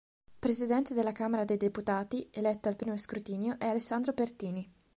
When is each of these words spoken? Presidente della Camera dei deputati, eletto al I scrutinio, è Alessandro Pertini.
Presidente 0.39 0.95
della 0.95 1.11
Camera 1.11 1.45
dei 1.45 1.57
deputati, 1.57 2.27
eletto 2.31 2.69
al 2.69 2.75
I 2.91 2.97
scrutinio, 2.97 3.59
è 3.59 3.67
Alessandro 3.67 4.13
Pertini. 4.13 4.67